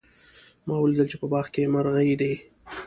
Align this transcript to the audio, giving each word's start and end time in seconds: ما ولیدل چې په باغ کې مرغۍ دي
ما 0.65 0.75
ولیدل 0.79 1.07
چې 1.11 1.17
په 1.21 1.27
باغ 1.31 1.45
کې 1.53 1.71
مرغۍ 1.73 2.11
دي 2.21 2.33